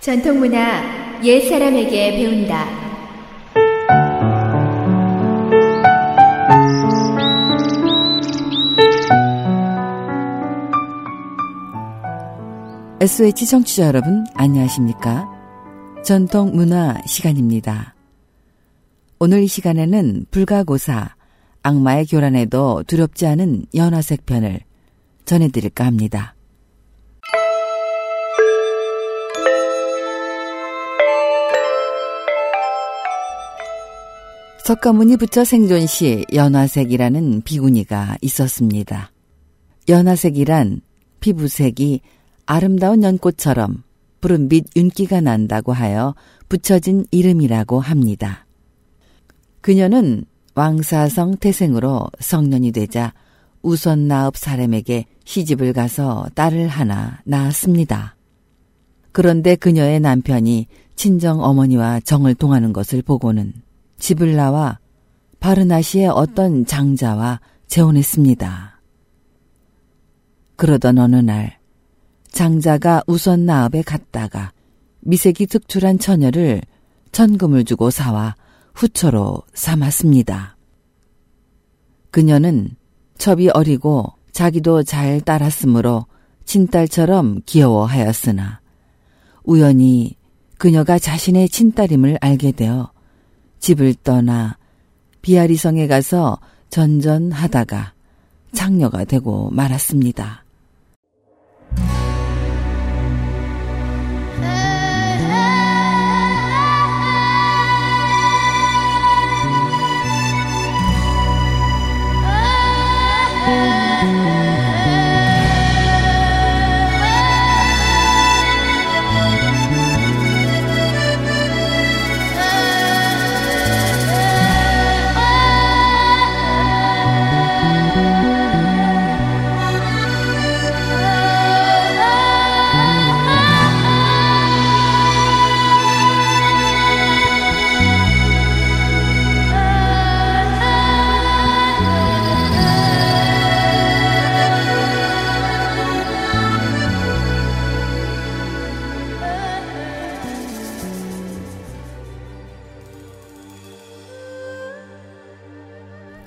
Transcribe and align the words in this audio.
전통문화 0.00 1.20
옛사람에게 1.22 2.16
배운다. 2.16 2.64
SH 13.02 13.46
청취자 13.46 13.88
여러분, 13.88 14.24
안녕하십니까? 14.34 15.28
전통문화 16.02 16.94
시간입니다. 17.06 17.94
오늘 19.18 19.42
이 19.42 19.46
시간에는 19.46 20.24
불가고사, 20.30 21.14
악마의 21.62 22.06
교란에도 22.06 22.84
두렵지 22.86 23.26
않은 23.26 23.66
연화색 23.74 24.24
편을 24.24 24.60
전해드릴까 25.26 25.84
합니다. 25.84 26.34
석가모니 34.70 35.16
부처 35.16 35.42
생존 35.42 35.88
시 35.88 36.24
연화색이라는 36.32 37.42
비구니가 37.42 38.18
있었습니다. 38.22 39.10
연화색이란 39.88 40.80
피부색이 41.18 42.02
아름다운 42.46 43.02
연꽃처럼 43.02 43.82
푸른 44.20 44.48
빛 44.48 44.66
윤기가 44.76 45.22
난다고 45.22 45.72
하여 45.72 46.14
붙여진 46.48 47.04
이름이라고 47.10 47.80
합니다. 47.80 48.46
그녀는 49.60 50.24
왕사성 50.54 51.38
태생으로 51.38 52.06
성년이 52.20 52.70
되자 52.70 53.12
우선 53.62 54.06
나읍 54.06 54.36
사람에게 54.36 55.06
시집을 55.24 55.72
가서 55.72 56.28
딸을 56.36 56.68
하나 56.68 57.20
낳았습니다. 57.24 58.14
그런데 59.10 59.56
그녀의 59.56 59.98
남편이 59.98 60.68
친정 60.94 61.42
어머니와 61.42 61.98
정을 61.98 62.36
통하는 62.36 62.72
것을 62.72 63.02
보고는 63.02 63.52
집을 64.00 64.34
나와 64.34 64.80
바르나시의 65.38 66.08
어떤 66.08 66.66
장자와 66.66 67.40
재혼했습니다. 67.68 68.80
그러던 70.56 70.98
어느 70.98 71.16
날 71.16 71.58
장자가 72.32 73.02
우선 73.06 73.46
나읍에 73.46 73.82
갔다가 73.82 74.52
미색이 75.00 75.46
특출한 75.46 75.98
처녀를 75.98 76.60
천금을 77.12 77.64
주고 77.64 77.90
사와 77.90 78.34
후처로 78.74 79.42
삼았습니다. 79.54 80.56
그녀는 82.10 82.70
첩이 83.18 83.48
어리고 83.50 84.12
자기도 84.32 84.82
잘 84.82 85.20
따랐으므로 85.20 86.06
친딸처럼 86.44 87.42
귀여워하였으나 87.46 88.60
우연히 89.44 90.16
그녀가 90.58 90.98
자신의 90.98 91.48
친딸임을 91.48 92.18
알게 92.20 92.52
되어 92.52 92.92
집을 93.60 93.94
떠나 94.02 94.56
비아리성에 95.22 95.86
가서 95.86 96.38
전전하다가 96.70 97.92
창녀가 98.52 99.04
되고 99.04 99.50
말았습니다. 99.50 100.44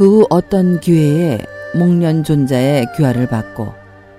그 0.00 0.06
후 0.06 0.26
어떤 0.30 0.80
기회에 0.80 1.44
목련 1.74 2.24
존자의 2.24 2.86
귀화를 2.96 3.26
받고 3.26 3.74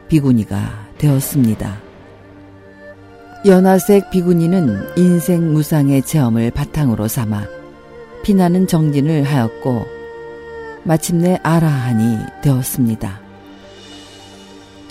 비구니가 0.09 0.59
되었습니다. 0.99 1.75
연화색 3.47 4.11
비구니는 4.11 4.95
인생 4.95 5.51
무상의 5.51 6.03
체험을 6.03 6.51
바탕으로 6.51 7.07
삼아 7.07 7.47
피나는 8.21 8.67
정진을 8.67 9.23
하였고 9.23 9.87
마침내 10.83 11.39
아라한이 11.41 12.19
되었습니다. 12.43 13.19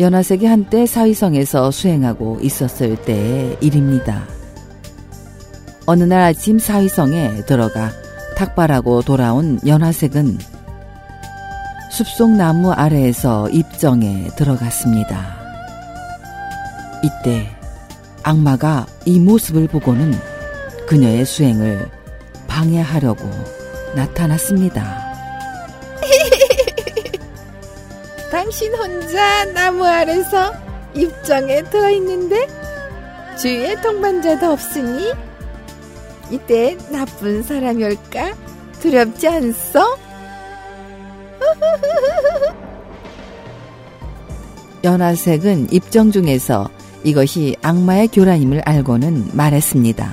연화색이 0.00 0.44
한때 0.44 0.86
사위성에서 0.86 1.70
수행하고 1.70 2.40
있었을 2.42 2.96
때의 2.96 3.58
일입니다. 3.60 4.24
어느 5.86 6.02
날 6.02 6.22
아침 6.22 6.58
사위성에 6.58 7.44
들어가 7.46 7.92
탁발하고 8.36 9.02
돌아온 9.02 9.60
연화색은 9.64 10.59
숲속 11.90 12.36
나무 12.36 12.70
아래에서 12.70 13.48
입정에 13.50 14.28
들어갔습니다. 14.36 15.36
이때 17.02 17.48
악마가 18.22 18.86
이 19.04 19.18
모습을 19.18 19.66
보고는 19.66 20.14
그녀의 20.86 21.24
수행을 21.24 21.90
방해하려고 22.46 23.28
나타났습니다. 23.96 25.10
당신 28.30 28.72
혼자 28.74 29.44
나무 29.52 29.84
아래서 29.84 30.52
입정에 30.94 31.62
들어있는데 31.64 32.46
주위에 33.36 33.80
동반자도 33.80 34.52
없으니 34.52 35.12
이때 36.30 36.78
나쁜 36.90 37.42
사람이 37.42 37.82
올까 37.82 38.32
두렵지 38.80 39.26
않소? 39.26 40.09
연화색은 44.84 45.72
입정 45.72 46.10
중에서 46.10 46.68
이것이 47.04 47.56
악마의 47.62 48.08
교란임을 48.08 48.62
알고는 48.64 49.30
말했습니다. 49.32 50.10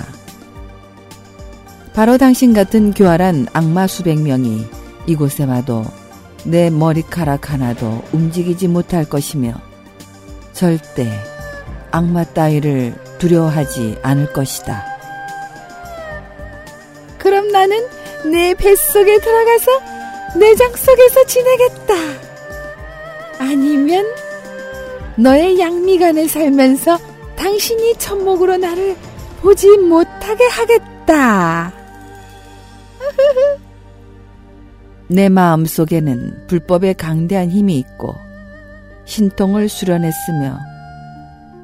바로 1.93 2.17
당신 2.17 2.53
같은 2.53 2.93
교활한 2.93 3.47
악마 3.53 3.87
수백 3.87 4.21
명이 4.21 4.65
이곳에 5.07 5.45
와도 5.45 5.83
내 6.43 6.69
머리카락 6.69 7.51
하나도 7.51 8.03
움직이지 8.13 8.67
못할 8.67 9.05
것이며 9.05 9.53
절대 10.53 11.09
악마 11.91 12.23
따위를 12.23 12.93
두려워하지 13.17 13.97
않을 14.03 14.33
것이다. 14.33 14.85
그럼 17.17 17.51
나는 17.51 17.77
내 18.31 18.53
뱃속에 18.53 19.19
들어가서 19.19 19.71
내장 20.35 20.71
속에서 20.75 21.23
지내겠다. 21.25 21.93
아니면 23.39 24.05
너의 25.17 25.59
양미간에 25.59 26.27
살면서 26.27 26.97
당신이 27.35 27.95
천목으로 27.97 28.57
나를 28.57 28.95
보지 29.41 29.77
못하게 29.77 30.45
하겠다. 30.45 31.71
내 35.07 35.29
마음 35.29 35.65
속에는 35.65 36.47
불법의 36.47 36.95
강대한 36.95 37.49
힘이 37.49 37.79
있고 37.79 38.13
신통을 39.05 39.69
수련했으며 39.69 40.59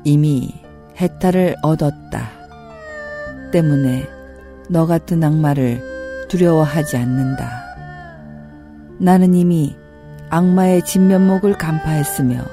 이미 0.05 0.53
해탈을 0.99 1.57
얻었다. 1.61 2.31
때문에 3.51 4.07
너 4.69 4.85
같은 4.85 5.23
악마를 5.23 6.27
두려워하지 6.29 6.97
않는다. 6.97 7.62
나는 8.97 9.33
이미 9.33 9.75
악마의 10.29 10.85
진면목을 10.85 11.53
간파했으며 11.57 12.43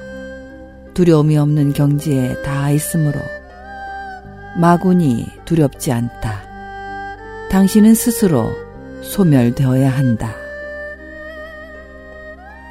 두려움이 0.93 1.37
없는 1.37 1.73
경지에 1.73 2.41
닿아 2.43 2.71
있으므로 2.71 3.19
마군이 4.57 5.25
두렵지 5.45 5.91
않다. 5.91 6.41
당신은 7.49 7.95
스스로 7.95 8.51
소멸되어야 9.01 9.89
한다. 9.89 10.35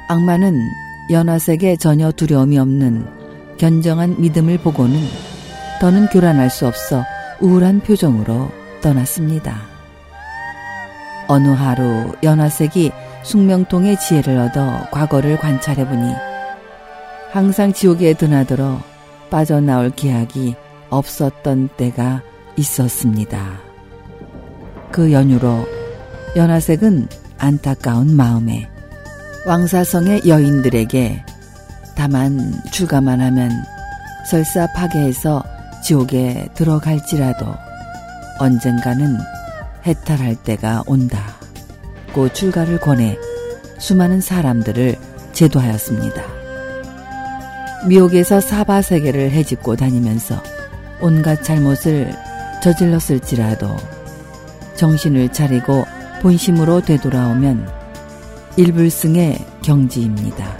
악마는 0.07 0.59
연화색에 1.09 1.77
전혀 1.77 2.11
두려움이 2.11 2.57
없는 2.59 3.05
견정한 3.57 4.19
믿음을 4.19 4.57
보고는 4.59 4.99
더는 5.79 6.07
교란할 6.07 6.49
수 6.49 6.67
없어 6.67 7.03
우울한 7.39 7.81
표정으로 7.81 8.49
떠났습니다. 8.81 9.55
어느 11.27 11.47
하루 11.47 12.11
연화색이 12.23 12.91
숙명통의 13.23 13.99
지혜를 13.99 14.37
얻어 14.37 14.87
과거를 14.91 15.37
관찰해 15.37 15.87
보니 15.87 16.13
항상 17.31 17.71
지옥에 17.71 18.13
드나들어 18.13 18.79
빠져나올 19.29 19.89
기약이 19.91 20.55
없었던 20.89 21.69
때가 21.77 22.21
있었습니다. 22.57 23.59
그 24.91 25.11
연유로 25.11 25.65
연화색은 26.35 27.07
안타까운 27.37 28.15
마음에 28.15 28.69
왕사성의 29.45 30.23
여인들에게 30.27 31.25
다만 31.95 32.53
출가만 32.71 33.21
하면 33.21 33.51
설사 34.29 34.67
파괴해서 34.73 35.43
지옥에 35.83 36.47
들어갈지라도 36.53 37.45
언젠가는 38.39 39.17
해탈할 39.85 40.35
때가 40.35 40.83
온다. 40.85 41.40
고 42.13 42.29
출가를 42.29 42.79
권해 42.79 43.17
수많은 43.77 44.21
사람들을 44.21 44.95
제도하였습니다. 45.33 46.23
미혹에서 47.87 48.39
사바 48.39 48.81
세계를 48.81 49.31
해집고 49.31 49.75
다니면서 49.75 50.41
온갖 50.99 51.43
잘못을 51.43 52.13
저질렀을지라도 52.61 53.75
정신을 54.75 55.31
차리고 55.31 55.85
본심으로 56.21 56.81
되돌아오면 56.81 57.67
일불승의 58.57 59.45
경지입니다. 59.63 60.57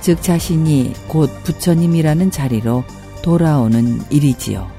즉 0.00 0.22
자신이 0.22 0.94
곧 1.08 1.30
부처님이라는 1.44 2.30
자리로 2.30 2.84
돌아오는 3.22 4.00
일이지요. 4.10 4.70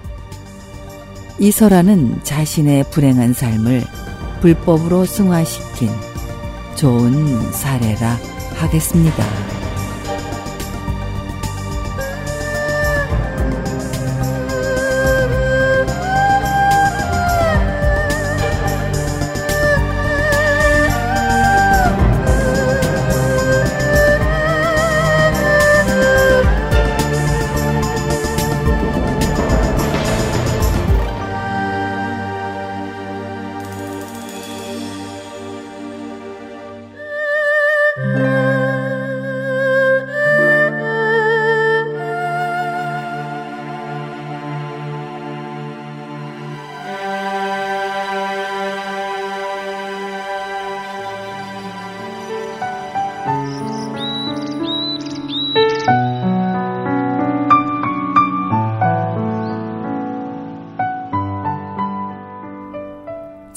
이설아는 1.40 2.24
자신의 2.24 2.86
불행한 2.90 3.34
삶을 3.34 3.84
불법으로 4.42 5.06
승화시킨 5.06 5.90
좋은 6.76 7.52
사례라 7.52 8.18
하겠습니다. 8.56 9.59